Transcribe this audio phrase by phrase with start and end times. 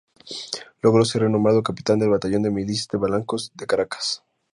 [0.81, 4.23] Logró ser nombrado capitán del Batallón de Milicias de Blancos de Caracas.